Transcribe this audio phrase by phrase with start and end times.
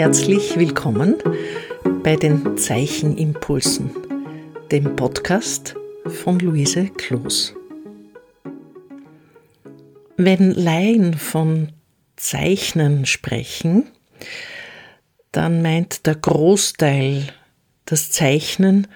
[0.00, 1.16] Herzlich willkommen
[2.02, 3.90] bei den Zeichenimpulsen,
[4.72, 5.74] dem Podcast
[6.06, 7.54] von Luise Kloos.
[10.16, 11.72] Wenn Laien von
[12.16, 13.90] Zeichnen sprechen,
[15.32, 17.26] dann meint der Großteil
[17.84, 18.86] das Zeichnen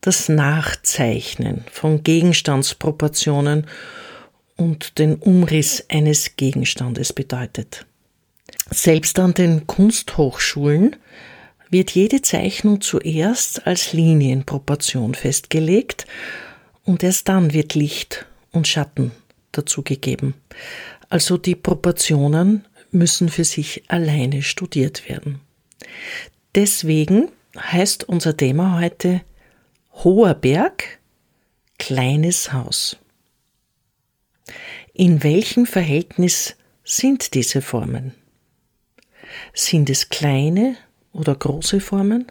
[0.00, 3.66] das Nachzeichnen von Gegenstandsproportionen
[4.56, 7.84] und den Umriss eines Gegenstandes bedeutet.
[8.70, 10.96] Selbst an den Kunsthochschulen
[11.70, 16.06] wird jede Zeichnung zuerst als Linienproportion festgelegt
[16.84, 19.12] und erst dann wird Licht und Schatten
[19.52, 20.34] dazugegeben.
[21.08, 25.40] Also die Proportionen müssen für sich alleine studiert werden.
[26.54, 29.22] Deswegen heißt unser Thema heute
[29.92, 30.98] Hoher Berg,
[31.78, 32.96] kleines Haus.
[34.92, 38.14] In welchem Verhältnis sind diese Formen?
[39.52, 40.76] Sind es kleine
[41.12, 42.26] oder große Formen?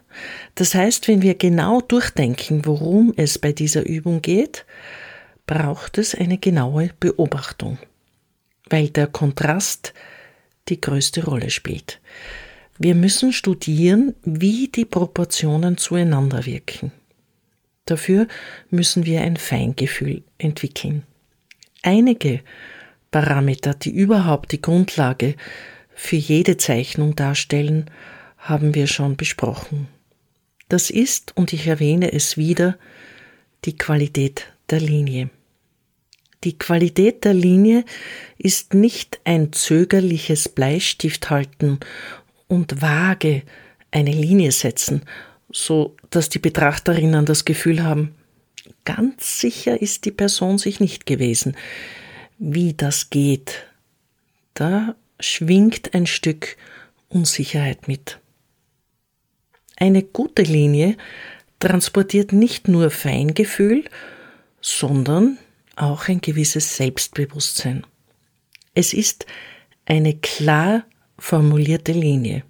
[0.56, 4.66] Das heißt, wenn wir genau durchdenken, worum es bei dieser Übung geht,
[5.46, 7.80] braucht es eine genaue Beobachtung,
[8.70, 9.94] weil der Kontrast
[10.68, 12.00] die größte Rolle spielt.
[12.78, 16.92] Wir müssen studieren, wie die Proportionen zueinander wirken.
[17.86, 18.28] Dafür
[18.70, 21.04] müssen wir ein Feingefühl entwickeln.
[21.82, 22.42] Einige
[23.12, 25.36] Parameter, die überhaupt die Grundlage
[26.00, 27.92] für jede Zeichnung darstellen,
[28.38, 29.90] haben wir schon besprochen.
[30.70, 32.78] Das ist, und ich erwähne es wieder,
[33.66, 35.30] die Qualität der Linie.
[36.46, 37.84] Die Qualität der Linie
[38.38, 41.82] ist nicht ein zögerliches Bleistift halten
[42.48, 43.44] und vage
[43.92, 45.02] eine Linie setzen,
[45.52, 48.16] so dass die Betrachterinnen das Gefühl haben,
[48.86, 51.58] ganz sicher ist die Person sich nicht gewesen.
[52.38, 53.68] Wie das geht,
[54.54, 56.58] da schwingt ein Stück
[57.10, 58.20] Unsicherheit mit.
[59.76, 60.98] Eine gute Linie
[61.60, 63.86] transportiert nicht nur Feingefühl,
[64.62, 65.38] sondern
[65.76, 67.86] auch ein gewisses Selbstbewusstsein.
[68.74, 69.26] Es ist
[69.86, 70.86] eine klar
[71.18, 72.44] formulierte Linie.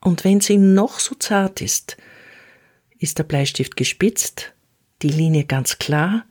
[0.00, 1.96] Und wenn sie noch so zart ist,
[2.98, 4.52] ist der Bleistift gespitzt,
[5.02, 6.24] die Linie ganz klar.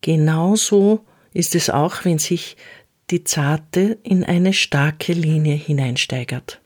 [0.00, 2.56] Genauso ist es auch, wenn sich
[3.10, 6.60] die zarte in eine starke Linie hineinsteigert.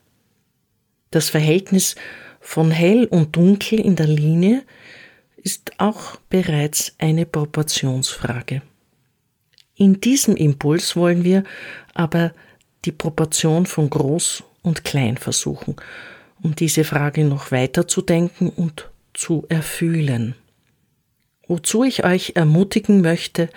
[1.11, 1.95] Das Verhältnis
[2.39, 4.63] von hell und dunkel in der Linie
[5.37, 8.61] ist auch bereits eine Proportionsfrage.
[9.75, 11.43] In diesem Impuls wollen wir
[11.93, 12.33] aber
[12.85, 15.75] die Proportion von groß und klein versuchen,
[16.41, 20.35] um diese Frage noch weiter zu denken und zu erfühlen.
[21.47, 23.49] Wozu ich euch ermutigen möchte,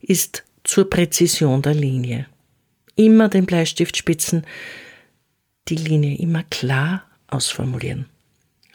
[0.00, 2.26] ist zur Präzision der Linie.
[2.96, 4.46] Immer den Bleistift spitzen,
[5.68, 8.06] die Linie immer klar ausformulieren.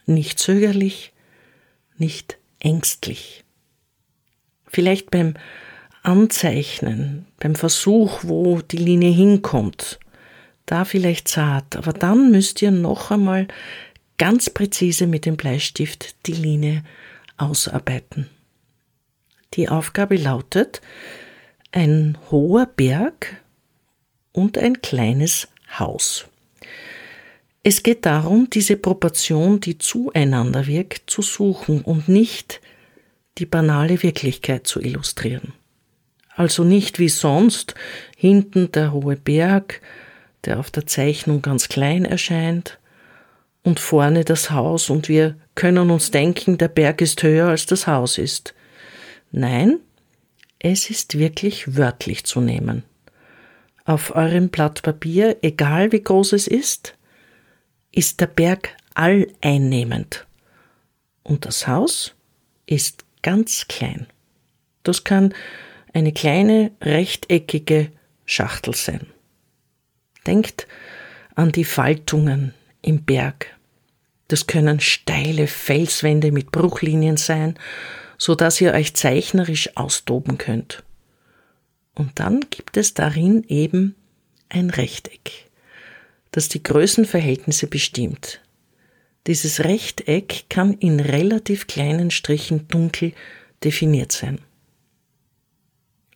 [0.05, 1.13] Nicht zögerlich,
[1.97, 3.43] nicht ängstlich.
[4.65, 5.35] Vielleicht beim
[6.03, 9.99] Anzeichnen, beim Versuch, wo die Linie hinkommt,
[10.65, 13.47] da vielleicht zart, aber dann müsst ihr noch einmal
[14.17, 16.83] ganz präzise mit dem Bleistift die Linie
[17.37, 18.29] ausarbeiten.
[19.53, 20.81] Die Aufgabe lautet
[21.71, 23.41] ein hoher Berg
[24.37, 25.47] und ein kleines
[25.79, 26.27] Haus.
[27.63, 32.61] Es geht darum, diese Proportion, die zueinander wirkt, zu suchen und nicht
[33.39, 35.53] die banale Wirklichkeit zu illustrieren.
[36.35, 37.73] Also nicht wie sonst
[38.15, 39.81] hinten der hohe Berg,
[40.45, 42.79] der auf der Zeichnung ganz klein erscheint,
[43.63, 47.85] und vorne das Haus und wir können uns denken, der Berg ist höher als das
[47.85, 48.53] Haus ist.
[49.31, 49.79] Nein,
[50.59, 52.83] es ist wirklich wörtlich zu nehmen.
[53.87, 56.93] Auf eurem Blatt Papier, egal wie groß es ist,
[57.93, 60.27] ist der Berg alleinnehmend
[61.23, 62.13] und das Haus
[62.65, 64.05] ist ganz klein.
[64.83, 65.33] Das kann
[65.93, 67.89] eine kleine rechteckige
[68.25, 69.07] Schachtel sein.
[70.25, 70.67] Denkt
[71.35, 73.55] an die Faltungen im Berg,
[74.27, 77.57] das können steile Felswände mit Bruchlinien sein,
[78.17, 80.83] so dass ihr euch zeichnerisch austoben könnt.
[81.97, 83.95] Und dann gibt es darin eben
[84.49, 85.49] ein Rechteck,
[86.29, 88.39] das die Größenverhältnisse bestimmt.
[89.25, 93.13] Dieses Rechteck kann in relativ kleinen Strichen dunkel
[93.63, 94.37] definiert sein.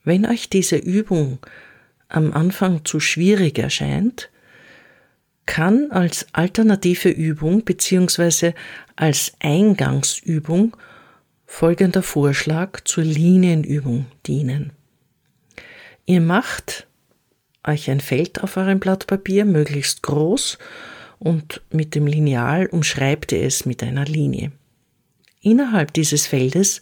[0.03, 1.39] Wenn euch diese Übung
[2.09, 4.29] am Anfang zu schwierig erscheint,
[5.47, 8.53] kann als alternative Übung bzw.
[8.95, 10.77] als Eingangsübung
[11.47, 14.73] folgender Vorschlag zur Linienübung dienen.
[16.11, 16.87] Ihr macht
[17.65, 20.57] euch ein Feld auf eurem Blatt Papier möglichst groß
[21.19, 24.51] und mit dem Lineal umschreibt ihr es mit einer Linie.
[25.39, 26.81] Innerhalb dieses Feldes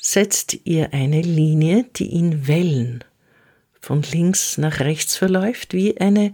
[0.00, 3.02] setzt ihr eine Linie, die in Wellen
[3.80, 6.32] von links nach rechts verläuft, wie eine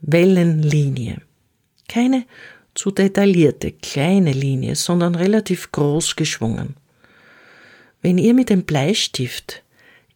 [0.00, 1.20] Wellenlinie.
[1.88, 2.24] Keine
[2.72, 6.74] zu detaillierte kleine Linie, sondern relativ groß geschwungen.
[8.00, 9.63] Wenn ihr mit dem Bleistift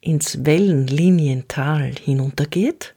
[0.09, 2.95] ins Wellenliniental hinuntergeht,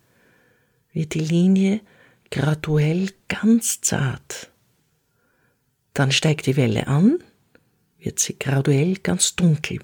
[0.93, 1.81] wird die Linie
[2.29, 4.49] graduell ganz zart.
[5.93, 7.21] Dann steigt die Welle an,
[7.99, 9.79] wird sie graduell ganz dunkel,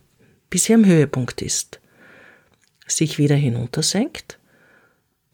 [0.50, 1.82] bis sie am Höhepunkt ist,
[2.88, 4.40] sich wieder hinuntersenkt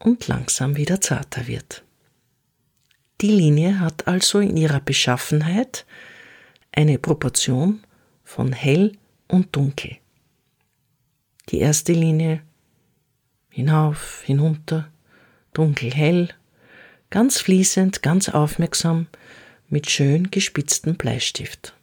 [0.00, 1.84] und langsam wieder zarter wird.
[3.20, 5.86] Die Linie hat also in ihrer Beschaffenheit
[6.72, 7.84] eine Proportion
[8.24, 8.98] von hell
[9.28, 9.98] und dunkel.
[11.50, 12.42] Die erste Linie.
[13.50, 14.88] Hinauf, hinunter,
[15.52, 16.28] dunkel, hell,
[17.10, 19.06] ganz fließend, ganz aufmerksam,
[19.68, 21.74] mit schön gespitztem Bleistift.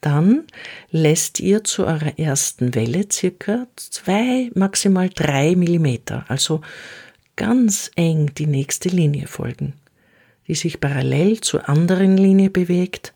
[0.00, 0.44] Dann
[0.90, 6.60] lässt ihr zu eurer ersten Welle circa zwei, maximal drei Millimeter, also
[7.36, 9.74] ganz eng die nächste Linie folgen,
[10.48, 13.14] die sich parallel zur anderen Linie bewegt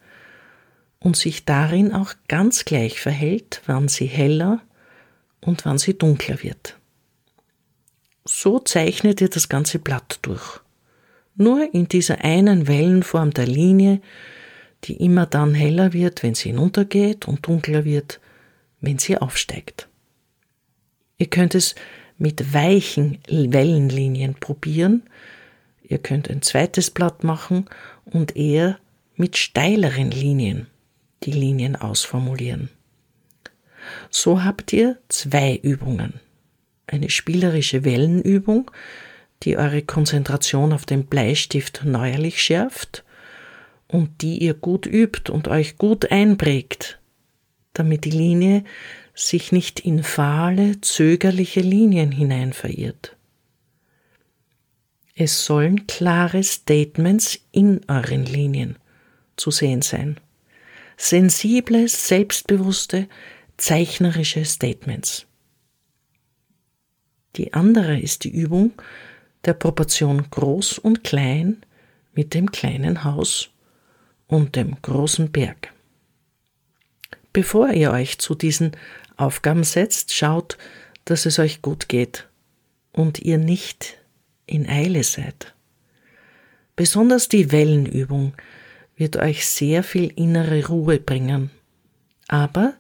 [1.01, 4.63] und sich darin auch ganz gleich verhält, wann sie heller
[5.47, 6.77] und wann sie dunkler wird.
[8.25, 10.61] So zeichnet ihr das ganze Blatt durch.
[11.37, 14.01] Nur in dieser einen Wellenform der Linie,
[14.85, 18.21] die immer dann heller wird, wenn sie hinuntergeht und dunkler wird,
[18.81, 19.89] wenn sie aufsteigt.
[21.19, 21.75] Ihr könnt es
[22.19, 25.03] mit weichen Wellenlinien probieren.
[25.83, 27.67] Ihr könnt ein zweites Blatt machen
[28.05, 28.79] und eher
[29.15, 30.67] mit steileren Linien
[31.23, 32.71] die Linien ausformulieren.
[34.11, 36.15] So habt ihr zwei Übungen.
[36.87, 38.71] Eine spielerische Wellenübung,
[39.43, 43.05] die eure Konzentration auf den Bleistift neuerlich schärft
[43.89, 46.99] und die ihr gut übt und euch gut einprägt,
[47.73, 48.65] damit die Linie
[49.15, 53.17] sich nicht in fahle, zögerliche Linien hinein verirrt.
[55.15, 58.77] Es sollen klare Statements in euren Linien
[59.37, 60.21] zu sehen sein.
[60.99, 63.09] Sensible, selbstbewusste,
[63.57, 65.27] zeichnerische Statements.
[67.37, 68.73] Die andere ist die Übung
[69.45, 71.65] der Proportion groß und klein
[72.15, 73.51] mit dem kleinen Haus
[74.27, 75.73] und dem großen Berg.
[77.33, 78.73] Bevor ihr euch zu diesen
[79.17, 80.57] Aufgaben setzt, schaut,
[81.05, 82.29] dass es euch gut geht
[82.93, 83.99] und ihr nicht
[84.47, 85.55] in Eile seid.
[86.75, 88.35] Besonders die Wellenübung
[88.97, 91.51] wird euch sehr viel innere Ruhe bringen,
[92.29, 92.75] aber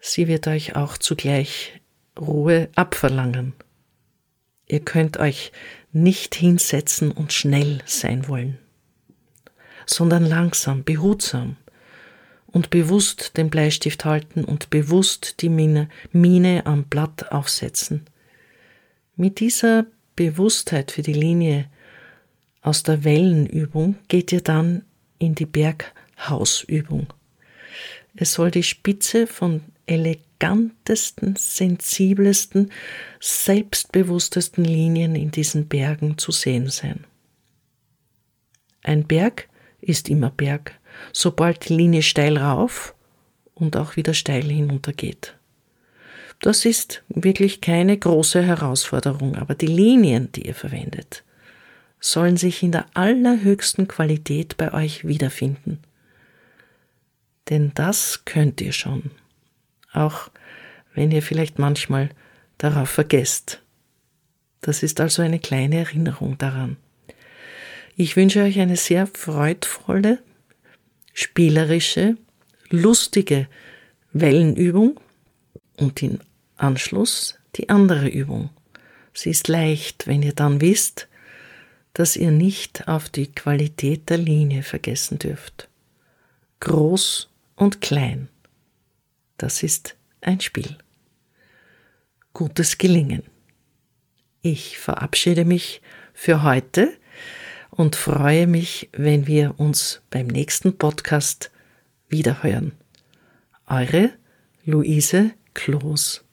[0.00, 1.80] sie wird euch auch zugleich
[2.18, 3.54] Ruhe abverlangen.
[4.66, 5.52] Ihr könnt euch
[5.92, 8.58] nicht hinsetzen und schnell sein wollen,
[9.86, 11.56] sondern langsam, behutsam
[12.46, 18.06] und bewusst den Bleistift halten und bewusst die Mine, Mine am Blatt aufsetzen.
[19.16, 19.86] Mit dieser
[20.16, 21.66] Bewusstheit für die Linie
[22.60, 24.84] aus der Wellenübung geht ihr dann
[25.18, 27.06] in die Berghausübung.
[28.14, 32.70] Es soll die Spitze von elegantesten, sensibelsten,
[33.20, 37.04] selbstbewusstesten Linien in diesen Bergen zu sehen sein.
[38.82, 39.48] Ein Berg
[39.80, 40.78] ist immer Berg,
[41.12, 42.94] sobald die Linie steil rauf
[43.54, 45.34] und auch wieder steil hinunter geht.
[46.40, 51.24] Das ist wirklich keine große Herausforderung, aber die Linien, die ihr verwendet,
[52.00, 55.80] sollen sich in der allerhöchsten Qualität bei euch wiederfinden.
[57.50, 59.10] Denn das könnt ihr schon,
[59.92, 60.30] auch
[60.94, 62.10] wenn ihr vielleicht manchmal
[62.58, 63.62] darauf vergesst.
[64.60, 66.76] Das ist also eine kleine Erinnerung daran.
[67.96, 70.18] Ich wünsche euch eine sehr freudvolle,
[71.12, 72.16] spielerische,
[72.70, 73.48] lustige
[74.12, 75.00] Wellenübung
[75.76, 76.18] und im
[76.56, 78.50] Anschluss die andere Übung.
[79.14, 81.08] Sie ist leicht, wenn ihr dann wisst,
[81.92, 85.68] dass ihr nicht auf die Qualität der Linie vergessen dürft.
[86.60, 88.28] Groß und klein.
[89.38, 90.76] Das ist ein Spiel.
[92.34, 93.22] Gutes Gelingen.
[94.42, 95.80] Ich verabschiede mich
[96.12, 96.92] für heute
[97.70, 101.52] und freue mich, wenn wir uns beim nächsten Podcast
[102.08, 102.72] wiederhören.
[103.68, 104.10] Eure
[104.64, 106.24] Luise Kloß.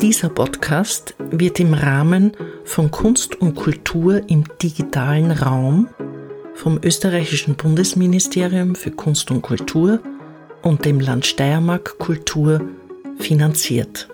[0.00, 2.32] Dieser Podcast wird im Rahmen
[2.64, 5.88] von Kunst und Kultur im digitalen Raum
[6.54, 10.00] vom österreichischen Bundesministerium für Kunst und Kultur
[10.62, 12.60] und dem Land Steiermark Kultur
[13.18, 14.08] finanziert.